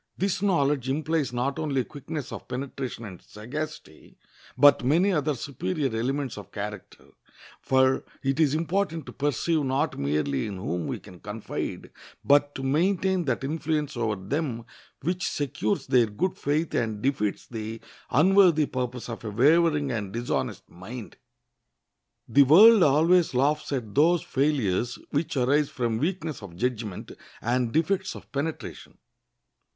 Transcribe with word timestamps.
This 0.17 0.41
knowledge 0.41 0.89
implies 0.89 1.31
not 1.31 1.59
only 1.59 1.83
quickness 1.83 2.31
of 2.31 2.47
penetration 2.47 3.05
and 3.05 3.21
sagacity, 3.21 4.17
but 4.57 4.83
many 4.83 5.11
other 5.11 5.35
superior 5.35 5.95
elements 5.95 6.39
of 6.39 6.51
character; 6.51 7.09
for 7.61 8.03
it 8.23 8.39
is 8.39 8.55
important 8.55 9.05
to 9.05 9.13
perceive 9.13 9.59
not 9.63 9.99
merely 9.99 10.47
in 10.47 10.57
whom 10.57 10.87
we 10.87 10.97
can 10.99 11.19
confide, 11.19 11.91
but 12.25 12.55
to 12.55 12.63
maintain 12.63 13.25
that 13.25 13.43
influence 13.43 13.95
over 13.95 14.15
them 14.15 14.65
which 15.03 15.29
secures 15.29 15.85
their 15.85 16.07
good 16.07 16.35
faith 16.35 16.73
and 16.73 17.03
defeats 17.03 17.45
the 17.45 17.79
unworthy 18.09 18.65
purpose 18.65 19.07
of 19.07 19.23
a 19.23 19.29
wavering 19.29 19.91
and 19.91 20.13
dishonest 20.13 20.67
mind. 20.67 21.15
The 22.27 22.41
world 22.41 22.81
always 22.81 23.35
laughs 23.35 23.71
at 23.71 23.93
those 23.93 24.23
failures 24.23 24.97
which 25.11 25.37
arise 25.37 25.69
from 25.69 25.99
weakness 25.99 26.41
of 26.41 26.55
judgment 26.55 27.11
and 27.39 27.71
defects 27.71 28.15
of 28.15 28.31
penetration. 28.31 28.97